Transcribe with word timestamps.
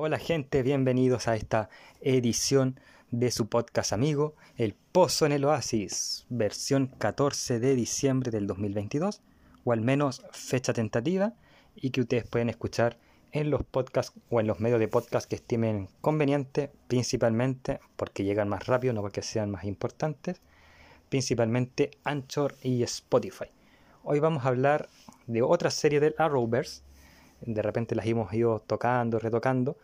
Hola 0.00 0.20
gente, 0.20 0.62
bienvenidos 0.62 1.26
a 1.26 1.34
esta 1.34 1.70
edición 2.00 2.78
de 3.10 3.32
su 3.32 3.48
podcast 3.48 3.92
amigo, 3.92 4.36
El 4.56 4.76
Pozo 4.92 5.26
en 5.26 5.32
el 5.32 5.44
Oasis, 5.44 6.24
versión 6.28 6.86
14 6.86 7.58
de 7.58 7.74
diciembre 7.74 8.30
del 8.30 8.46
2022, 8.46 9.22
o 9.64 9.72
al 9.72 9.80
menos 9.80 10.22
fecha 10.30 10.72
tentativa, 10.72 11.34
y 11.74 11.90
que 11.90 12.02
ustedes 12.02 12.24
pueden 12.28 12.48
escuchar 12.48 12.96
en 13.32 13.50
los 13.50 13.64
podcasts 13.64 14.16
o 14.30 14.38
en 14.38 14.46
los 14.46 14.60
medios 14.60 14.78
de 14.78 14.86
podcast 14.86 15.28
que 15.28 15.34
estimen 15.34 15.88
conveniente, 16.00 16.70
principalmente 16.86 17.80
porque 17.96 18.22
llegan 18.22 18.48
más 18.48 18.68
rápido, 18.68 18.94
no 18.94 19.00
porque 19.00 19.22
sean 19.22 19.50
más 19.50 19.64
importantes, 19.64 20.40
principalmente 21.08 21.90
Anchor 22.04 22.54
y 22.62 22.84
Spotify. 22.84 23.48
Hoy 24.04 24.20
vamos 24.20 24.44
a 24.44 24.50
hablar 24.50 24.88
de 25.26 25.42
otra 25.42 25.72
serie 25.72 25.98
del 25.98 26.14
Arrowverse, 26.18 26.82
de 27.40 27.62
repente 27.62 27.96
las 27.96 28.06
hemos 28.06 28.32
ido 28.32 28.60
tocando, 28.60 29.18
retocando, 29.18 29.76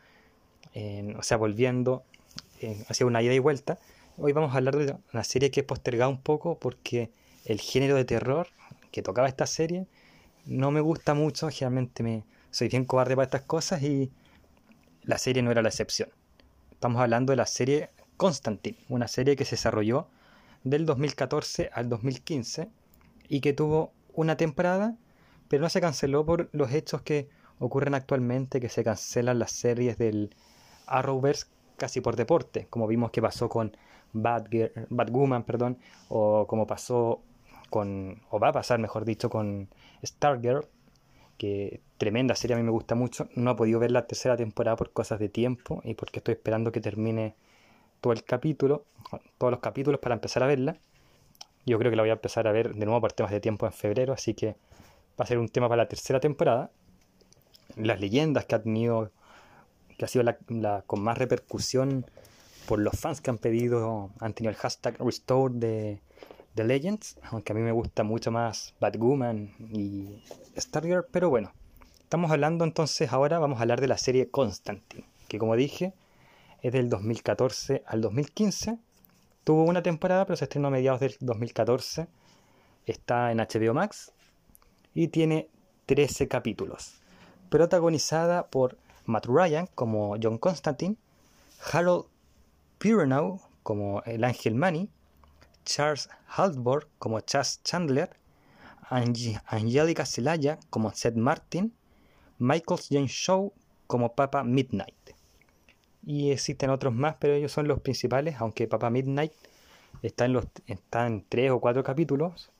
o 1.16 1.22
sea, 1.22 1.36
volviendo 1.36 2.04
hacia 2.88 3.06
una 3.06 3.22
ida 3.22 3.34
y 3.34 3.38
vuelta. 3.38 3.78
Hoy 4.16 4.32
vamos 4.32 4.54
a 4.54 4.58
hablar 4.58 4.76
de 4.76 4.96
una 5.12 5.24
serie 5.24 5.50
que 5.50 5.60
he 5.60 5.64
postergado 5.64 6.10
un 6.10 6.20
poco 6.20 6.58
porque 6.58 7.10
el 7.44 7.60
género 7.60 7.94
de 7.96 8.04
terror 8.04 8.48
que 8.90 9.02
tocaba 9.02 9.28
esta 9.28 9.46
serie 9.46 9.86
no 10.46 10.70
me 10.70 10.80
gusta 10.80 11.14
mucho, 11.14 11.48
generalmente 11.48 12.02
me 12.02 12.24
soy 12.50 12.68
bien 12.68 12.84
cobarde 12.84 13.16
para 13.16 13.24
estas 13.24 13.42
cosas 13.42 13.82
y 13.82 14.10
la 15.02 15.18
serie 15.18 15.42
no 15.42 15.50
era 15.50 15.62
la 15.62 15.68
excepción. 15.68 16.08
Estamos 16.70 17.00
hablando 17.00 17.32
de 17.32 17.36
la 17.36 17.46
serie 17.46 17.90
Constantine, 18.16 18.78
una 18.88 19.08
serie 19.08 19.36
que 19.36 19.44
se 19.44 19.52
desarrolló 19.52 20.08
del 20.62 20.86
2014 20.86 21.70
al 21.72 21.88
2015 21.88 22.68
y 23.28 23.40
que 23.40 23.52
tuvo 23.52 23.92
una 24.12 24.36
temporada, 24.36 24.96
pero 25.48 25.62
no 25.62 25.68
se 25.68 25.80
canceló 25.80 26.24
por 26.24 26.48
los 26.52 26.72
hechos 26.72 27.02
que 27.02 27.28
ocurren 27.58 27.94
actualmente, 27.94 28.60
que 28.60 28.68
se 28.68 28.84
cancelan 28.84 29.38
las 29.38 29.52
series 29.52 29.98
del 29.98 30.34
Arrowverse 30.86 31.46
casi 31.76 32.00
por 32.00 32.16
deporte, 32.16 32.66
como 32.70 32.86
vimos 32.86 33.10
que 33.10 33.20
pasó 33.20 33.48
con 33.48 33.76
Batwoman, 34.12 35.42
perdón, 35.42 35.78
o 36.08 36.46
como 36.46 36.66
pasó 36.66 37.20
con, 37.70 38.22
o 38.30 38.38
va 38.38 38.48
a 38.48 38.52
pasar, 38.52 38.78
mejor 38.78 39.04
dicho, 39.04 39.28
con 39.28 39.68
Stargirl, 40.04 40.66
que 41.36 41.80
tremenda 41.98 42.34
serie, 42.34 42.54
a 42.54 42.58
mí 42.58 42.62
me 42.62 42.70
gusta 42.70 42.94
mucho. 42.94 43.28
No 43.34 43.52
he 43.52 43.54
podido 43.54 43.80
ver 43.80 43.90
la 43.90 44.06
tercera 44.06 44.36
temporada 44.36 44.76
por 44.76 44.92
cosas 44.92 45.18
de 45.18 45.28
tiempo 45.28 45.80
y 45.84 45.94
porque 45.94 46.20
estoy 46.20 46.34
esperando 46.34 46.70
que 46.70 46.80
termine 46.80 47.34
todo 48.00 48.12
el 48.12 48.22
capítulo, 48.24 48.84
todos 49.38 49.50
los 49.50 49.60
capítulos 49.60 50.00
para 50.00 50.14
empezar 50.14 50.42
a 50.42 50.46
verla. 50.46 50.76
Yo 51.66 51.78
creo 51.78 51.90
que 51.90 51.96
la 51.96 52.02
voy 52.02 52.10
a 52.10 52.14
empezar 52.14 52.46
a 52.46 52.52
ver 52.52 52.74
de 52.74 52.84
nuevo 52.84 53.00
por 53.00 53.12
temas 53.12 53.32
de 53.32 53.40
tiempo 53.40 53.66
en 53.66 53.72
febrero, 53.72 54.12
así 54.12 54.34
que 54.34 54.56
va 55.18 55.24
a 55.24 55.26
ser 55.26 55.38
un 55.38 55.48
tema 55.48 55.68
para 55.68 55.82
la 55.82 55.88
tercera 55.88 56.20
temporada. 56.20 56.70
Las 57.76 58.00
leyendas 58.00 58.44
que 58.44 58.54
ha 58.54 58.62
tenido, 58.62 59.10
que 59.96 60.04
ha 60.04 60.08
sido 60.08 60.24
la, 60.24 60.82
con 60.86 61.02
más 61.02 61.18
repercusión 61.18 62.06
por 62.66 62.78
los 62.78 62.98
fans 62.98 63.20
que 63.20 63.30
han 63.30 63.38
pedido, 63.38 64.10
han 64.20 64.34
tenido 64.34 64.50
el 64.50 64.56
hashtag 64.56 64.96
Restore 64.98 65.54
de 65.54 66.00
The 66.54 66.64
Legends, 66.64 67.18
aunque 67.30 67.52
a 67.52 67.56
mí 67.56 67.62
me 67.62 67.72
gusta 67.72 68.04
mucho 68.04 68.30
más 68.30 68.74
Batwoman 68.80 69.54
y 69.72 70.22
Stargirl, 70.56 71.06
pero 71.10 71.28
bueno, 71.28 71.52
estamos 72.00 72.30
hablando 72.30 72.64
entonces 72.64 73.12
ahora, 73.12 73.38
vamos 73.38 73.58
a 73.58 73.62
hablar 73.62 73.80
de 73.80 73.88
la 73.88 73.98
serie 73.98 74.30
Constantine, 74.30 75.04
que 75.28 75.38
como 75.38 75.56
dije, 75.56 75.94
es 76.64 76.72
del 76.72 76.88
2014 76.88 77.82
al 77.86 78.00
2015. 78.00 78.78
Tuvo 79.44 79.64
una 79.64 79.82
temporada, 79.82 80.24
pero 80.24 80.38
se 80.38 80.44
estrenó 80.44 80.68
a 80.68 80.70
mediados 80.70 80.98
del 80.98 81.14
2014. 81.20 82.06
Está 82.86 83.30
en 83.30 83.36
HBO 83.36 83.74
Max 83.74 84.12
y 84.94 85.08
tiene 85.08 85.50
13 85.84 86.26
capítulos. 86.26 87.02
Protagonizada 87.50 88.46
por 88.46 88.78
Matt 89.06 89.26
Ryan 89.26 89.68
como 89.74 90.16
John 90.22 90.38
Constantine, 90.38 90.96
Harold 91.72 92.06
Perrineau 92.78 93.40
como 93.62 94.02
el 94.04 94.24
Ángel 94.24 94.54
Manny, 94.54 94.90
Charles 95.64 96.08
Halford 96.28 96.86
como 96.98 97.20
Chas 97.20 97.62
Chandler, 97.62 98.10
Angelica 98.90 100.04
Celaya 100.04 100.58
como 100.70 100.90
Seth 100.92 101.16
Martin, 101.16 101.72
Michael 102.38 102.80
Jane 102.88 103.08
Shaw 103.08 103.52
como 103.86 104.14
Papa 104.14 104.44
Midnight 104.44 104.94
y 106.06 106.30
existen 106.30 106.70
otros 106.70 106.94
más, 106.94 107.16
pero 107.18 107.34
ellos 107.34 107.52
son 107.52 107.68
los 107.68 107.80
principales, 107.80 108.36
aunque 108.38 108.68
Papa 108.68 108.90
Midnight 108.90 109.32
está 110.02 110.26
en, 110.26 110.34
los, 110.34 110.46
está 110.66 111.06
en 111.06 111.24
tres 111.28 111.50
o 111.50 111.60
cuatro 111.60 111.82
capítulos. 111.82 112.50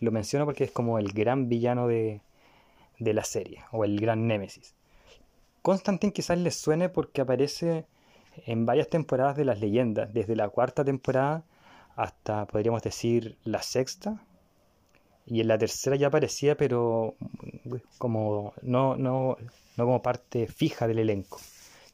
Lo 0.00 0.12
menciono 0.12 0.44
porque 0.44 0.64
es 0.64 0.70
como 0.70 0.98
el 0.98 1.12
gran 1.12 1.48
villano 1.48 1.88
de, 1.88 2.20
de 2.98 3.14
la 3.14 3.24
serie, 3.24 3.64
o 3.72 3.84
el 3.84 3.98
gran 4.00 4.26
némesis. 4.26 4.74
Constantine 5.68 6.14
quizás 6.14 6.38
les 6.38 6.56
suene 6.56 6.88
porque 6.88 7.20
aparece 7.20 7.84
en 8.46 8.64
varias 8.64 8.88
temporadas 8.88 9.36
de 9.36 9.44
las 9.44 9.60
leyendas, 9.60 10.10
desde 10.14 10.34
la 10.34 10.48
cuarta 10.48 10.82
temporada 10.82 11.44
hasta, 11.94 12.46
podríamos 12.46 12.80
decir, 12.80 13.36
la 13.44 13.60
sexta. 13.60 14.24
Y 15.26 15.42
en 15.42 15.48
la 15.48 15.58
tercera 15.58 15.94
ya 15.94 16.06
aparecía, 16.06 16.56
pero 16.56 17.16
como 17.98 18.54
no, 18.62 18.96
no, 18.96 19.36
no 19.76 19.84
como 19.84 20.00
parte 20.00 20.46
fija 20.46 20.88
del 20.88 21.00
elenco. 21.00 21.38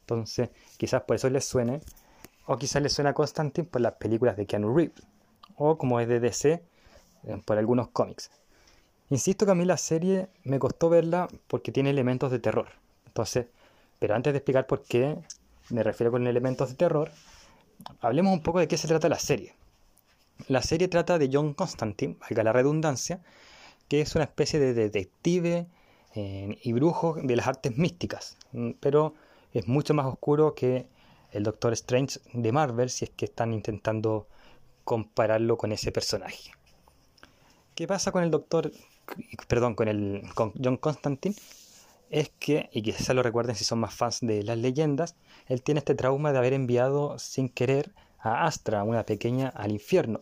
Entonces, 0.02 0.50
quizás 0.76 1.02
por 1.02 1.16
eso 1.16 1.28
les 1.28 1.44
suene, 1.44 1.80
o 2.46 2.56
quizás 2.56 2.80
les 2.80 2.92
suena 2.92 3.10
a 3.10 3.14
Constantine 3.14 3.66
por 3.66 3.80
las 3.80 3.94
películas 3.94 4.36
de 4.36 4.46
Keanu 4.46 4.72
Reeves, 4.72 5.02
o 5.56 5.78
como 5.78 5.98
es 5.98 6.06
de 6.06 6.20
DC, 6.20 6.62
eh, 7.24 7.42
por 7.44 7.58
algunos 7.58 7.88
cómics. 7.88 8.30
Insisto 9.10 9.46
que 9.46 9.50
a 9.50 9.56
mí 9.56 9.64
la 9.64 9.78
serie 9.78 10.28
me 10.44 10.60
costó 10.60 10.88
verla 10.88 11.26
porque 11.48 11.72
tiene 11.72 11.91
elementos 11.91 12.30
de 12.30 12.38
terror. 12.38 12.68
Entonces, 13.06 13.46
pero 14.04 14.16
antes 14.16 14.34
de 14.34 14.37
explicar 14.37 14.66
por 14.66 14.82
qué 14.82 15.16
me 15.70 15.82
refiero 15.82 16.12
con 16.12 16.26
elementos 16.26 16.69
de 16.69 16.75
terror, 16.75 17.10
hablemos 18.03 18.34
un 18.34 18.42
poco 18.42 18.59
de 18.59 18.69
qué 18.69 18.76
se 18.76 18.87
trata 18.87 19.09
la 19.09 19.19
serie. 19.19 19.54
La 20.47 20.60
serie 20.60 20.88
trata 20.88 21.19
de 21.19 21.31
John 21.32 21.54
Constantine, 21.54 22.19
valga 22.20 22.42
la 22.42 22.53
redundancia, 22.53 23.22
que 23.88 24.03
es 24.03 24.15
una 24.15 24.25
especie 24.25 24.60
de 24.60 24.75
detective 24.75 25.66
eh, 26.15 26.59
y 26.62 26.72
brujo 26.75 27.15
de 27.15 27.34
las 27.34 27.47
artes 27.47 27.78
místicas, 27.78 28.37
pero 28.78 29.15
es 29.54 29.66
mucho 29.69 29.94
más 29.94 30.04
oscuro 30.04 30.54
que 30.54 30.86
el 31.32 31.42
Doctor 31.42 31.72
Strange 31.72 32.21
de 32.34 32.53
Marvel 32.53 32.91
si 32.91 33.06
es 33.06 33.10
que 33.10 33.25
están 33.25 33.54
intentando 33.54 34.26
compararlo 34.84 35.56
con 35.56 35.72
ese 35.72 35.92
personaje. 35.92 36.50
¿Qué 37.75 37.86
pasa 37.86 38.12
con 38.12 38.22
el 38.22 38.31
Doctor, 38.31 38.71
perdón, 39.48 39.75
con 39.75 39.88
el 39.88 40.25
con 40.34 40.53
John 40.62 40.76
Constantine? 40.76 41.36
Es 42.14 42.30
que, 42.38 42.69
y 42.72 42.82
quizás 42.82 43.14
lo 43.16 43.22
recuerden 43.22 43.56
si 43.56 43.64
son 43.64 43.80
más 43.80 43.94
fans 43.94 44.20
de 44.20 44.42
las 44.44 44.56
leyendas, 44.58 45.16
él 45.47 45.62
tiene 45.62 45.80
este 45.80 45.97
trauma 45.97 46.32
de 46.32 46.38
haber 46.38 46.52
enviado 46.52 47.19
sin 47.19 47.48
querer 47.48 47.92
a 48.20 48.47
Astra, 48.47 48.84
una 48.84 49.04
pequeña, 49.04 49.48
al 49.48 49.72
infierno. 49.72 50.20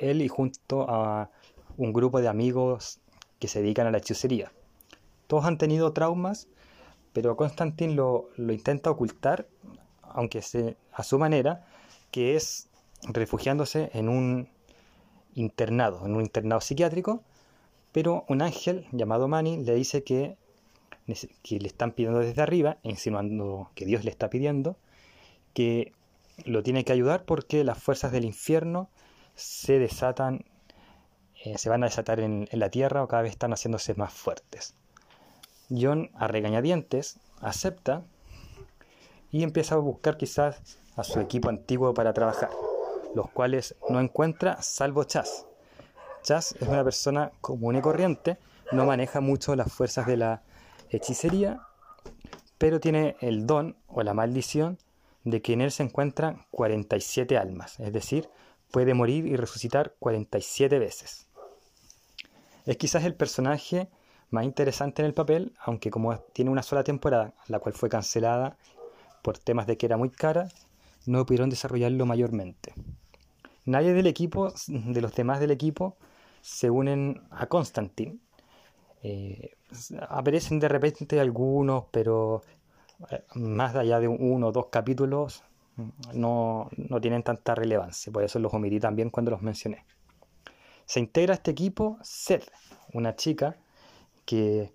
Él 0.00 0.22
y 0.22 0.28
junto 0.28 0.88
a 0.88 1.30
un 1.76 1.92
grupo 1.92 2.20
de 2.22 2.28
amigos 2.28 3.00
que 3.38 3.48
se 3.48 3.60
dedican 3.60 3.86
a 3.86 3.90
la 3.90 3.98
hechicería. 3.98 4.50
Todos 5.26 5.44
han 5.44 5.58
tenido 5.58 5.92
traumas 5.92 6.48
pero 7.12 7.36
Constantine 7.36 7.94
lo, 7.94 8.28
intenta 8.36 8.90
ocultar, 8.90 9.46
aunque 10.02 10.42
a 10.92 11.02
su 11.02 11.18
manera, 11.18 11.66
que 12.10 12.36
es 12.36 12.68
refugiándose 13.02 13.90
en 13.94 14.08
un 14.08 14.48
internado, 15.34 16.06
en 16.06 16.14
un 16.14 16.22
internado 16.22 16.60
psiquiátrico, 16.60 17.22
pero 17.92 18.24
un 18.28 18.42
ángel 18.42 18.86
llamado 18.92 19.28
Manny 19.28 19.64
le 19.64 19.74
dice 19.74 20.02
que, 20.04 20.36
le 21.06 21.66
están 21.66 21.92
pidiendo 21.92 22.20
desde 22.20 22.42
arriba, 22.42 22.78
insinuando 22.82 23.70
que 23.74 23.84
Dios 23.84 24.04
le 24.04 24.10
está 24.10 24.30
pidiendo, 24.30 24.76
que 25.54 25.92
lo 26.44 26.62
tiene 26.62 26.84
que 26.84 26.92
ayudar 26.92 27.24
porque 27.24 27.64
las 27.64 27.82
fuerzas 27.82 28.12
del 28.12 28.24
infierno 28.24 28.88
se 29.34 29.78
desatan, 29.78 30.44
eh, 31.44 31.58
se 31.58 31.68
van 31.68 31.82
a 31.82 31.86
desatar 31.86 32.20
en, 32.20 32.48
en 32.50 32.58
la 32.60 32.70
tierra 32.70 33.02
o 33.02 33.08
cada 33.08 33.22
vez 33.22 33.32
están 33.32 33.52
haciéndose 33.52 33.94
más 33.94 34.12
fuertes. 34.12 34.74
John, 35.70 36.10
a 36.14 36.28
regañadientes, 36.28 37.18
acepta 37.40 38.04
y 39.30 39.42
empieza 39.42 39.74
a 39.74 39.78
buscar 39.78 40.16
quizás 40.16 40.78
a 40.96 41.04
su 41.04 41.20
equipo 41.20 41.48
antiguo 41.48 41.94
para 41.94 42.12
trabajar, 42.12 42.50
los 43.14 43.30
cuales 43.30 43.76
no 43.88 44.00
encuentra 44.00 44.60
salvo 44.62 45.04
Chas. 45.04 45.46
Chas 46.22 46.54
es 46.60 46.68
una 46.68 46.84
persona 46.84 47.32
común 47.40 47.76
y 47.76 47.80
corriente, 47.80 48.38
no 48.72 48.84
maneja 48.84 49.20
mucho 49.20 49.56
las 49.56 49.72
fuerzas 49.72 50.06
de 50.06 50.16
la 50.16 50.42
hechicería, 50.90 51.60
pero 52.58 52.78
tiene 52.78 53.16
el 53.20 53.46
don 53.46 53.76
o 53.86 54.02
la 54.02 54.14
maldición 54.14 54.78
de 55.24 55.40
que 55.42 55.54
en 55.54 55.62
él 55.62 55.70
se 55.70 55.82
encuentran 55.82 56.44
47 56.50 57.36
almas, 57.36 57.80
es 57.80 57.92
decir, 57.92 58.28
puede 58.70 58.94
morir 58.94 59.26
y 59.26 59.36
resucitar 59.36 59.94
47 59.98 60.78
veces. 60.78 61.26
Es 62.66 62.76
quizás 62.76 63.04
el 63.04 63.14
personaje 63.14 63.88
más 64.30 64.44
interesante 64.44 65.02
en 65.02 65.06
el 65.06 65.14
papel, 65.14 65.54
aunque 65.58 65.90
como 65.90 66.16
tiene 66.18 66.50
una 66.50 66.62
sola 66.62 66.84
temporada, 66.84 67.34
la 67.48 67.58
cual 67.58 67.74
fue 67.74 67.88
cancelada 67.88 68.56
por 69.22 69.38
temas 69.38 69.66
de 69.66 69.76
que 69.76 69.86
era 69.86 69.96
muy 69.96 70.10
cara, 70.10 70.48
no 71.06 71.24
pudieron 71.26 71.50
desarrollarlo 71.50 72.06
mayormente. 72.06 72.74
Nadie 73.64 73.92
del 73.92 74.06
equipo, 74.06 74.52
de 74.68 75.00
los 75.00 75.14
demás 75.14 75.40
del 75.40 75.50
equipo, 75.50 75.96
se 76.40 76.70
unen 76.70 77.22
a 77.30 77.46
Constantine. 77.46 78.18
Eh, 79.02 79.56
aparecen 80.08 80.58
de 80.60 80.68
repente 80.68 81.20
algunos, 81.20 81.84
pero 81.90 82.42
eh, 83.10 83.22
más 83.34 83.74
allá 83.74 84.00
de 84.00 84.08
uno 84.08 84.48
o 84.48 84.52
dos 84.52 84.66
capítulos, 84.66 85.42
no, 86.12 86.68
no 86.76 87.00
tienen 87.00 87.22
tanta 87.22 87.54
relevancia. 87.54 88.12
Por 88.12 88.24
eso 88.24 88.38
los 88.38 88.52
omití 88.52 88.80
también 88.80 89.10
cuando 89.10 89.30
los 89.30 89.42
mencioné. 89.42 89.84
Se 90.84 91.00
integra 91.00 91.34
a 91.34 91.36
este 91.36 91.52
equipo 91.52 91.98
Seth, 92.02 92.50
una 92.92 93.14
chica 93.16 93.56
que 94.24 94.72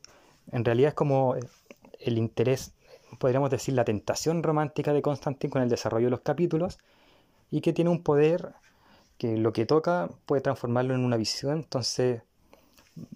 en 0.51 0.65
realidad 0.65 0.89
es 0.89 0.93
como 0.95 1.35
el 1.35 2.17
interés, 2.17 2.73
podríamos 3.19 3.49
decir, 3.49 3.73
la 3.73 3.85
tentación 3.85 4.43
romántica 4.43 4.93
de 4.93 5.01
Constantine 5.01 5.51
con 5.51 5.61
el 5.61 5.69
desarrollo 5.69 6.07
de 6.07 6.11
los 6.11 6.21
capítulos 6.21 6.79
y 7.51 7.61
que 7.61 7.73
tiene 7.73 7.89
un 7.89 8.03
poder 8.03 8.53
que 9.17 9.37
lo 9.37 9.53
que 9.53 9.65
toca 9.65 10.09
puede 10.25 10.41
transformarlo 10.41 10.93
en 10.93 11.03
una 11.03 11.17
visión, 11.17 11.57
entonces 11.57 12.21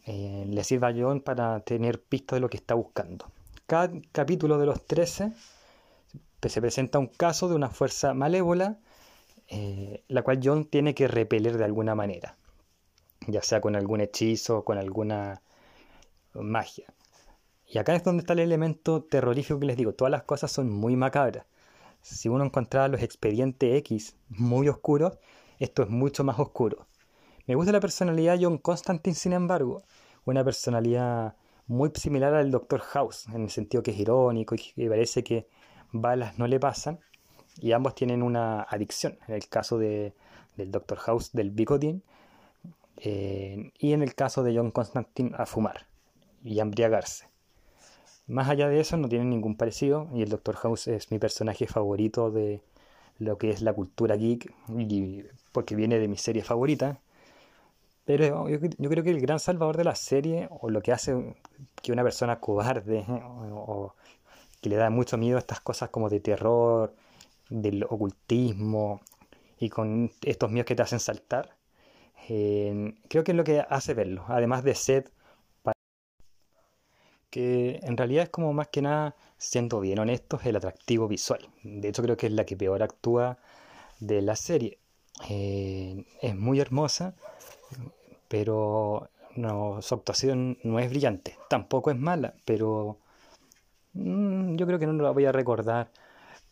eh, 0.05 0.45
le 0.47 0.63
sirve 0.63 0.87
a 0.87 0.93
John 0.95 1.21
para 1.21 1.59
tener 1.61 2.01
pista 2.01 2.35
de 2.35 2.41
lo 2.41 2.49
que 2.49 2.57
está 2.57 2.73
buscando. 2.73 3.31
Cada 3.65 3.91
capítulo 4.11 4.57
de 4.57 4.65
los 4.65 4.85
13 4.85 5.33
se 6.47 6.61
presenta 6.61 6.99
un 6.99 7.07
caso 7.07 7.49
de 7.49 7.55
una 7.55 7.69
fuerza 7.69 8.13
malévola, 8.13 8.77
eh, 9.47 10.03
la 10.07 10.21
cual 10.21 10.39
John 10.43 10.65
tiene 10.65 10.95
que 10.95 11.07
repeler 11.07 11.57
de 11.57 11.65
alguna 11.65 11.95
manera, 11.95 12.37
ya 13.27 13.41
sea 13.41 13.61
con 13.61 13.75
algún 13.75 14.01
hechizo, 14.01 14.63
con 14.63 14.77
alguna 14.77 15.41
magia. 16.33 16.93
Y 17.67 17.77
acá 17.77 17.95
es 17.95 18.03
donde 18.03 18.21
está 18.21 18.33
el 18.33 18.39
elemento 18.39 19.03
terrorífico 19.03 19.59
que 19.59 19.67
les 19.67 19.77
digo, 19.77 19.93
todas 19.93 20.11
las 20.11 20.23
cosas 20.23 20.51
son 20.51 20.71
muy 20.71 20.95
macabras. 20.95 21.45
Si 22.01 22.29
uno 22.29 22.45
encontraba 22.45 22.87
los 22.87 23.01
expedientes 23.01 23.75
X 23.79 24.15
muy 24.29 24.69
oscuros, 24.69 25.17
esto 25.59 25.83
es 25.83 25.89
mucho 25.89 26.23
más 26.23 26.39
oscuro. 26.39 26.87
Me 27.45 27.55
gusta 27.55 27.71
la 27.71 27.79
personalidad 27.79 28.37
de 28.37 28.45
John 28.45 28.57
Constantine, 28.57 29.15
sin 29.15 29.33
embargo, 29.33 29.83
una 30.25 30.43
personalidad 30.43 31.35
muy 31.67 31.91
similar 31.93 32.33
al 32.33 32.51
Dr. 32.51 32.79
House, 32.79 33.27
en 33.27 33.43
el 33.43 33.49
sentido 33.49 33.83
que 33.83 33.91
es 33.91 33.99
irónico 33.99 34.55
y 34.55 34.57
que 34.57 34.89
parece 34.89 35.23
que 35.23 35.47
balas 35.91 36.39
no 36.39 36.47
le 36.47 36.59
pasan, 36.59 36.99
y 37.59 37.73
ambos 37.73 37.95
tienen 37.95 38.23
una 38.23 38.61
adicción, 38.61 39.19
en 39.27 39.35
el 39.35 39.47
caso 39.49 39.77
de, 39.77 40.13
del 40.55 40.71
Dr. 40.71 40.97
House 40.97 41.31
del 41.33 41.51
Bicodin, 41.51 42.03
eh, 42.97 43.71
y 43.79 43.93
en 43.93 44.01
el 44.01 44.15
caso 44.15 44.43
de 44.43 44.55
John 44.55 44.71
Constantine 44.71 45.31
a 45.37 45.45
fumar 45.45 45.87
y 46.43 46.59
a 46.59 46.63
embriagarse. 46.63 47.29
Más 48.27 48.47
allá 48.49 48.69
de 48.69 48.79
eso 48.79 48.95
no 48.97 49.09
tienen 49.09 49.29
ningún 49.29 49.55
parecido 49.55 50.07
y 50.13 50.21
el 50.21 50.29
Dr. 50.29 50.55
House 50.55 50.87
es 50.87 51.11
mi 51.11 51.17
personaje 51.17 51.65
favorito 51.65 52.29
de 52.29 52.61
lo 53.17 53.37
que 53.37 53.49
es 53.49 53.61
la 53.61 53.73
cultura 53.73 54.15
geek 54.15 54.53
porque 55.51 55.75
viene 55.75 55.99
de 55.99 56.07
mi 56.07 56.17
serie 56.17 56.43
favorita. 56.43 56.99
Pero 58.05 58.49
yo, 58.49 58.59
creo 58.89 59.03
que 59.03 59.11
el 59.11 59.21
gran 59.21 59.39
salvador 59.39 59.77
de 59.77 59.83
la 59.83 59.95
serie 59.95 60.47
o 60.61 60.69
lo 60.69 60.81
que 60.81 60.91
hace 60.91 61.35
que 61.81 61.91
una 61.91 62.03
persona 62.03 62.39
cobarde 62.39 63.05
o, 63.07 63.93
que 64.61 64.69
le 64.69 64.75
da 64.77 64.89
mucho 64.89 65.17
miedo 65.17 65.37
a 65.37 65.39
estas 65.39 65.61
cosas 65.61 65.89
como 65.89 66.09
de 66.09 66.19
terror, 66.19 66.95
del 67.49 67.83
ocultismo 67.83 69.01
y 69.59 69.69
con 69.69 70.11
estos 70.23 70.51
miedos 70.51 70.67
que 70.67 70.75
te 70.75 70.83
hacen 70.83 70.99
saltar, 70.99 71.55
eh, 72.29 72.95
creo 73.09 73.23
que 73.23 73.31
es 73.31 73.37
lo 73.37 73.43
que 73.43 73.61
hace 73.69 73.93
verlo. 73.93 74.25
Además 74.27 74.63
de 74.63 74.75
Seth 74.75 75.11
que 77.29 77.79
en 77.83 77.97
realidad 77.97 78.23
es 78.23 78.29
como 78.29 78.53
más 78.53 78.67
que 78.69 78.81
nada, 78.81 79.15
siendo 79.37 79.79
bien 79.79 79.99
honestos, 79.99 80.45
el 80.45 80.55
atractivo 80.55 81.07
visual. 81.07 81.47
De 81.63 81.89
hecho 81.89 82.01
creo 82.03 82.17
que 82.17 82.27
es 82.27 82.33
la 82.33 82.45
que 82.45 82.57
peor 82.57 82.83
actúa 82.83 83.37
de 83.99 84.21
la 84.21 84.35
serie. 84.35 84.79
Eh, 85.27 86.05
es 86.21 86.35
muy 86.35 86.59
hermosa, 86.59 87.13
pero 88.27 89.09
no, 89.35 89.81
su 89.81 89.95
actuación 89.95 90.57
no 90.63 90.79
es 90.79 90.89
brillante. 90.89 91.37
Tampoco 91.49 91.91
es 91.91 91.97
mala, 91.97 92.35
pero 92.45 92.99
mm, 93.93 94.55
yo 94.55 94.65
creo 94.67 94.79
que 94.79 94.87
no 94.87 94.93
la 94.93 95.11
voy 95.11 95.25
a 95.25 95.31
recordar 95.31 95.91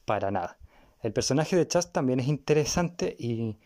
para 0.06 0.32
nada. 0.32 0.58
El 1.02 1.14
personaje 1.14 1.56
de 1.56 1.68
Chas 1.68 1.92
también 1.92 2.20
es 2.20 2.28
interesante 2.28 3.16
y 3.20 3.58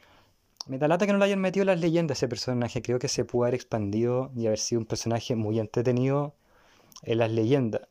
me 0.68 0.78
da 0.78 0.88
lata 0.88 1.06
que 1.06 1.14
no 1.14 1.18
lo 1.18 1.26
hayan 1.26 1.40
metido 1.40 1.66
las 1.66 1.80
leyendas 1.80 2.18
ese 2.20 2.28
personaje. 2.28 2.82
Creo 2.82 3.00
que 3.00 3.08
se 3.08 3.26
puede 3.26 3.48
haber 3.50 3.56
expandido 3.56 4.32
y 4.36 4.48
haber 4.48 4.60
sido 4.60 4.82
un 4.82 4.86
personaje 4.86 5.36
muy 5.36 5.60
entretenido 5.60 6.36
en 7.04 7.20
las 7.20 7.32
leyendas. 7.32 7.88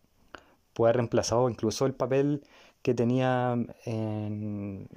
Puede 0.74 0.90
haber 0.90 0.96
reemplazado 0.96 1.48
incluso 1.48 1.86
el 1.86 1.94
papel 1.94 2.44
que 2.82 2.94
tenía 2.94 3.56
en 3.84 4.88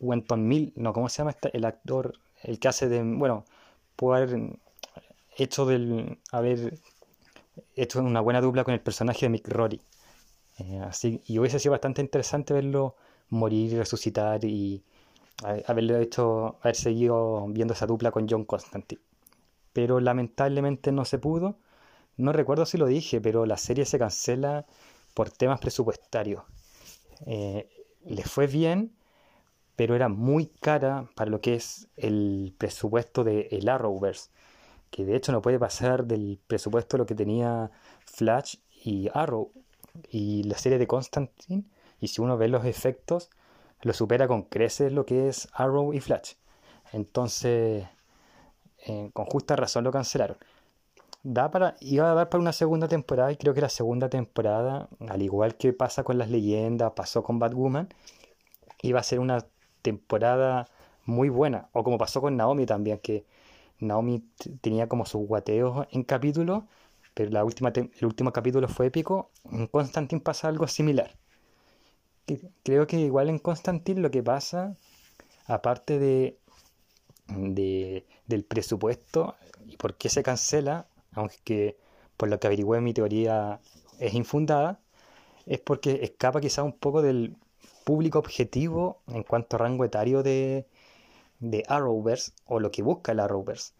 Wenton 0.00 0.46
Mill, 0.46 0.72
no, 0.76 0.92
¿cómo 0.92 1.08
se 1.08 1.18
llama 1.18 1.30
este? 1.30 1.56
el 1.56 1.64
actor? 1.64 2.14
El 2.42 2.58
que 2.58 2.68
hace 2.68 2.88
de, 2.88 3.02
bueno, 3.02 3.44
puede 3.96 4.22
haber 4.22 4.58
hecho 5.36 5.66
del, 5.66 6.18
haber 6.30 6.78
hecho 7.76 8.00
una 8.00 8.20
buena 8.20 8.40
dupla 8.40 8.64
con 8.64 8.74
el 8.74 8.80
personaje 8.80 9.26
de 9.26 9.30
Mick 9.30 9.48
Rory. 9.48 9.80
Eh, 10.58 10.80
así, 10.80 11.20
y 11.26 11.38
hubiese 11.38 11.58
sido 11.58 11.72
bastante 11.72 12.00
interesante 12.02 12.54
verlo 12.54 12.96
morir 13.30 13.72
y 13.72 13.76
resucitar 13.76 14.44
y 14.44 14.82
haberlo 15.66 15.98
hecho, 15.98 16.58
haber 16.60 16.76
seguido 16.76 17.46
viendo 17.48 17.74
esa 17.74 17.86
dupla 17.86 18.10
con 18.10 18.28
John 18.28 18.44
Constantine. 18.44 19.00
Pero 19.72 19.98
lamentablemente 19.98 20.92
no 20.92 21.04
se 21.04 21.18
pudo 21.18 21.56
no 22.16 22.32
recuerdo 22.32 22.64
si 22.66 22.78
lo 22.78 22.86
dije, 22.86 23.20
pero 23.20 23.46
la 23.46 23.56
serie 23.56 23.84
se 23.84 23.98
cancela 23.98 24.66
por 25.14 25.30
temas 25.30 25.60
presupuestarios. 25.60 26.44
Eh, 27.26 27.68
le 28.04 28.22
fue 28.22 28.46
bien, 28.46 28.92
pero 29.76 29.94
era 29.94 30.08
muy 30.08 30.46
cara 30.46 31.08
para 31.14 31.30
lo 31.30 31.40
que 31.40 31.54
es 31.54 31.88
el 31.96 32.54
presupuesto 32.58 33.24
de 33.24 33.48
Arrowverse, 33.66 34.30
que 34.90 35.04
de 35.04 35.16
hecho 35.16 35.32
no 35.32 35.42
puede 35.42 35.58
pasar 35.58 36.04
del 36.06 36.40
presupuesto 36.46 36.96
de 36.96 37.02
lo 37.02 37.06
que 37.06 37.14
tenía 37.14 37.70
Flash 38.04 38.56
y 38.84 39.08
Arrow 39.12 39.52
y 40.08 40.44
la 40.44 40.58
serie 40.58 40.78
de 40.78 40.86
Constantine. 40.86 41.64
Y 42.00 42.08
si 42.08 42.20
uno 42.20 42.36
ve 42.36 42.48
los 42.48 42.64
efectos, 42.64 43.30
lo 43.82 43.92
supera 43.92 44.28
con 44.28 44.42
creces 44.42 44.92
lo 44.92 45.06
que 45.06 45.28
es 45.28 45.48
Arrow 45.52 45.92
y 45.92 46.00
Flash. 46.00 46.34
Entonces, 46.92 47.86
eh, 48.86 49.10
con 49.12 49.24
justa 49.26 49.56
razón 49.56 49.84
lo 49.84 49.90
cancelaron 49.90 50.36
da 51.24 51.50
para, 51.50 51.74
iba 51.80 52.10
a 52.10 52.14
dar 52.14 52.28
para 52.28 52.40
una 52.40 52.52
segunda 52.52 52.86
temporada 52.86 53.32
y 53.32 53.36
creo 53.36 53.54
que 53.54 53.62
la 53.62 53.70
segunda 53.70 54.08
temporada, 54.10 54.88
al 55.08 55.22
igual 55.22 55.56
que 55.56 55.72
pasa 55.72 56.04
con 56.04 56.18
las 56.18 56.30
leyendas, 56.30 56.92
pasó 56.92 57.22
con 57.24 57.38
Batwoman, 57.38 57.88
iba 58.82 59.00
a 59.00 59.02
ser 59.02 59.20
una 59.20 59.46
temporada 59.84 60.68
muy 61.06 61.28
buena, 61.28 61.68
o 61.72 61.84
como 61.84 61.98
pasó 61.98 62.20
con 62.22 62.36
Naomi 62.36 62.66
también, 62.66 62.98
que 62.98 63.26
Naomi 63.80 64.24
tenía 64.62 64.88
como 64.88 65.06
sus 65.06 65.26
guateos 65.28 65.86
en 65.92 66.04
capítulos, 66.04 66.64
pero 67.14 67.30
la 67.30 67.44
última 67.44 67.72
el 67.76 68.06
último 68.06 68.32
capítulo 68.32 68.68
fue 68.68 68.86
épico, 68.86 69.30
en 69.52 69.66
Constantine 69.68 70.22
pasa 70.22 70.48
algo 70.48 70.66
similar. 70.68 71.10
Creo 72.62 72.86
que 72.86 72.98
igual 72.98 73.28
en 73.28 73.38
Constantine 73.38 74.00
lo 74.00 74.10
que 74.10 74.22
pasa, 74.22 74.74
aparte 75.46 75.98
de, 75.98 76.38
de 77.28 78.06
del 78.26 78.44
presupuesto 78.44 79.36
y 79.66 79.76
por 79.76 79.96
qué 79.96 80.08
se 80.08 80.22
cancela, 80.22 80.86
aunque 81.12 81.78
por 82.16 82.28
lo 82.30 82.38
que 82.40 82.46
averigüé 82.48 82.80
mi 82.80 82.94
teoría 82.94 83.60
es 83.98 84.14
infundada, 84.14 84.80
es 85.46 85.60
porque 85.60 86.00
escapa 86.02 86.40
quizá 86.40 86.62
un 86.62 86.72
poco 86.74 87.02
del 87.02 87.36
público 87.84 88.18
objetivo 88.18 89.00
en 89.08 89.22
cuanto 89.22 89.56
a 89.56 89.60
rango 89.60 89.84
etario 89.84 90.22
de, 90.22 90.66
de 91.40 91.62
Arrowverse 91.68 92.32
o 92.46 92.60
lo 92.60 92.70
que 92.70 92.82
busca 92.82 93.12
el 93.12 93.20
Arrowverse. 93.20 93.72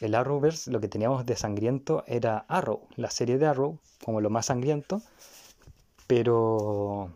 El 0.00 0.14
Arrowverse 0.14 0.70
lo 0.70 0.80
que 0.80 0.88
teníamos 0.88 1.24
de 1.24 1.36
sangriento 1.36 2.04
era 2.06 2.44
Arrow, 2.48 2.86
la 2.96 3.10
serie 3.10 3.38
de 3.38 3.46
Arrow, 3.46 3.78
como 4.04 4.20
lo 4.20 4.28
más 4.28 4.46
sangriento, 4.46 5.00
pero 6.06 7.10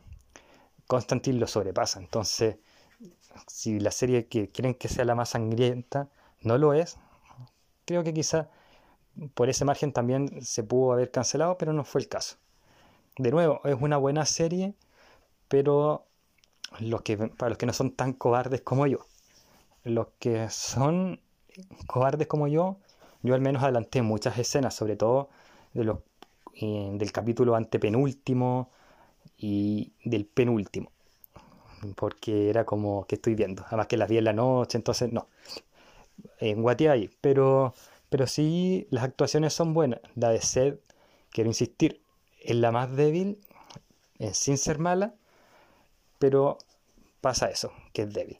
Constantine 0.86 1.38
lo 1.38 1.46
sobrepasa. 1.46 2.00
Entonces, 2.00 2.56
si 3.46 3.80
la 3.80 3.90
serie 3.90 4.26
que 4.26 4.48
quieren 4.48 4.74
que 4.74 4.88
sea 4.88 5.04
la 5.04 5.14
más 5.14 5.30
sangrienta 5.30 6.08
no 6.40 6.56
lo 6.56 6.72
es, 6.72 6.96
creo 7.84 8.02
que 8.02 8.14
quizá 8.14 8.48
por 9.34 9.50
ese 9.50 9.64
margen 9.64 9.92
también 9.92 10.42
se 10.42 10.62
pudo 10.64 10.92
haber 10.92 11.10
cancelado, 11.10 11.58
pero 11.58 11.72
no 11.72 11.84
fue 11.84 12.00
el 12.00 12.08
caso. 12.08 12.36
De 13.18 13.30
nuevo, 13.30 13.60
es 13.64 13.76
una 13.80 13.98
buena 13.98 14.24
serie, 14.24 14.74
pero 15.48 16.06
los 16.78 17.02
que, 17.02 17.16
para 17.16 17.50
los 17.50 17.58
que 17.58 17.66
no 17.66 17.72
son 17.72 17.92
tan 17.92 18.12
cobardes 18.12 18.62
como 18.62 18.86
yo, 18.86 19.06
los 19.84 20.08
que 20.18 20.48
son 20.50 21.20
cobardes 21.86 22.26
como 22.26 22.48
yo, 22.48 22.78
yo 23.22 23.34
al 23.34 23.40
menos 23.40 23.62
adelanté 23.62 24.02
muchas 24.02 24.38
escenas, 24.38 24.74
sobre 24.74 24.96
todo 24.96 25.28
de 25.74 25.84
los, 25.84 25.98
eh, 26.54 26.90
del 26.94 27.12
capítulo 27.12 27.54
antepenúltimo 27.56 28.70
y 29.36 29.92
del 30.04 30.26
penúltimo, 30.26 30.90
porque 31.96 32.50
era 32.50 32.64
como 32.64 33.06
que 33.06 33.16
estoy 33.16 33.34
viendo, 33.34 33.64
además 33.66 33.86
que 33.88 33.96
las 33.96 34.08
vi 34.08 34.18
en 34.18 34.24
la 34.24 34.32
noche, 34.32 34.78
entonces 34.78 35.12
no, 35.12 35.26
en 36.38 36.62
guate 36.62 36.88
ahí, 36.88 37.10
pero 37.20 37.74
pero 38.10 38.26
sí, 38.26 38.88
las 38.90 39.04
actuaciones 39.04 39.54
son 39.54 39.72
buenas. 39.72 40.00
La 40.16 40.30
de 40.30 40.40
Seth, 40.42 40.80
quiero 41.30 41.48
insistir, 41.48 42.02
es 42.42 42.56
la 42.56 42.72
más 42.72 42.94
débil, 42.94 43.38
sin 44.32 44.58
ser 44.58 44.80
mala, 44.80 45.14
pero 46.20 46.58
pasa 47.20 47.50
eso, 47.50 47.72
que 47.92 48.02
es 48.02 48.12
débil. 48.12 48.38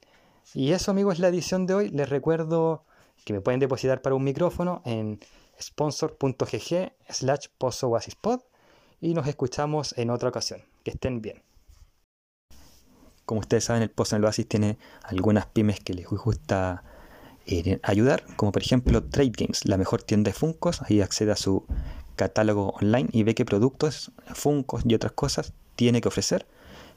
Y 0.55 0.71
eso, 0.73 0.93
amigos, 0.93 1.15
es 1.15 1.21
la 1.21 1.29
edición 1.29 1.67
de 1.67 1.75
hoy. 1.75 1.89
Les 1.89 2.09
recuerdo 2.09 2.85
que 3.25 3.33
me 3.33 3.41
pueden 3.41 3.59
depositar 3.59 4.03
para 4.03 4.15
un 4.15 4.23
micrófono 4.23 4.83
en 4.85 5.19
sponsor.gg 5.61 6.93
slash 7.09 7.47
pozo 7.59 7.91
y 9.01 9.15
nos 9.15 9.27
escuchamos 9.27 9.97
en 9.97 10.11
otra 10.11 10.29
ocasión. 10.29 10.63
Que 10.85 10.93
estén 10.93 11.23
bien. 11.23 11.43
Como 13.25 13.41
ustedes 13.41 13.65
saben, 13.65 13.83
el 13.83 13.91
Pozo 13.91 14.17
en 14.17 14.23
el 14.23 14.27
Oasis 14.27 14.49
tiene 14.49 14.77
algunas 15.05 15.47
pymes 15.47 15.81
que 15.81 15.95
les 15.95 16.07
gusta 16.07 16.83
eh, 17.47 17.79
ayudar, 17.83 18.25
como 18.37 18.51
por 18.51 18.61
ejemplo 18.61 19.05
Trade 19.05 19.33
Games, 19.37 19.65
la 19.67 19.77
mejor 19.77 20.03
tienda 20.03 20.31
de 20.31 20.35
Funcos. 20.35 20.83
Ahí 20.83 21.01
accede 21.01 21.31
a 21.33 21.37
su 21.37 21.65
catálogo 22.17 22.71
online 22.81 23.09
y 23.13 23.23
ve 23.23 23.35
qué 23.35 23.45
productos, 23.45 24.11
Funcos 24.35 24.83
y 24.85 24.95
otras 24.95 25.13
cosas 25.13 25.53
tiene 25.77 26.01
que 26.01 26.09
ofrecer. 26.09 26.47